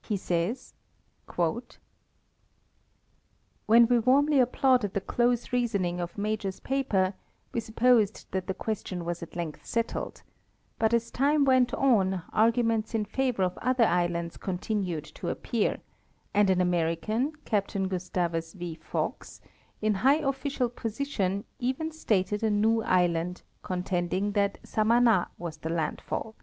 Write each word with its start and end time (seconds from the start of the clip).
He 0.00 0.16
says: 0.16 0.72
When 1.36 1.60
we 3.86 3.98
warmly 3.98 4.40
applauded 4.40 4.94
the 4.94 5.00
close 5.02 5.52
reasoning 5.52 6.00
of 6.00 6.16
Major's 6.16 6.58
paper 6.60 7.12
we 7.52 7.60
supposed 7.60 8.24
that 8.30 8.46
the 8.46 8.54
question 8.54 9.04
was 9.04 9.22
at 9.22 9.36
length 9.36 9.66
settled; 9.66 10.22
but 10.78 10.94
as 10.94 11.10
time 11.10 11.44
went 11.44 11.74
on 11.74 12.22
arguments 12.32 12.94
in 12.94 13.04
favor 13.04 13.42
of 13.42 13.58
other 13.58 13.84
islands 13.84 14.38
continued 14.38 15.04
to 15.16 15.28
appear, 15.28 15.82
and 16.32 16.48
an 16.48 16.60
Ameri 16.60 16.98
can* 16.98 17.34
in 19.82 19.94
high 19.96 20.14
official 20.14 20.70
position 20.70 21.44
even 21.58 21.92
started 21.92 22.42
a 22.42 22.48
new 22.50 22.82
island, 22.84 23.42
contending 23.62 24.32
that 24.32 24.56
Samana 24.64 25.28
was 25.36 25.58
the 25.58 25.68
landfall. 25.68 26.36